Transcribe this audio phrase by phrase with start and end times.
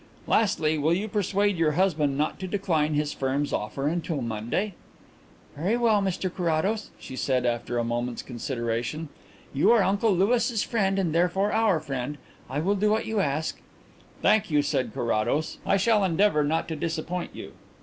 [0.25, 4.73] Lastly, will you persuade your husband not to decline his firm's offer until Monday?"
[5.55, 9.09] "Very well, Mr Carrados," she said, after a moment's consideration.
[9.53, 12.17] "You are Uncle Louis's friend and therefore our friend.
[12.49, 13.61] I will do what you ask."
[14.23, 15.59] "Thank you," said Carrados.
[15.67, 17.51] "I shall endeavour not to disappoint you."